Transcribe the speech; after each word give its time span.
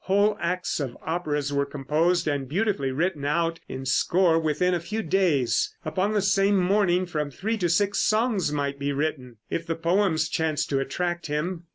Whole 0.05 0.35
acts 0.41 0.79
of 0.79 0.97
operas 1.05 1.53
were 1.53 1.67
composed 1.67 2.27
and 2.27 2.49
beautifully 2.49 2.89
written 2.89 3.23
out 3.23 3.59
in 3.69 3.85
score 3.85 4.39
within 4.39 4.73
a 4.73 4.79
few 4.79 5.03
days. 5.03 5.75
Upon 5.85 6.13
the 6.13 6.23
same 6.23 6.57
morning 6.57 7.05
from 7.05 7.29
three 7.29 7.55
to 7.57 7.69
six 7.69 7.99
songs 7.99 8.51
might 8.51 8.79
be 8.79 8.91
written, 8.93 9.37
if 9.51 9.67
the 9.67 9.75
poems 9.75 10.27
chanced 10.27 10.71
to 10.71 10.79
attract 10.79 11.27
him. 11.27 11.65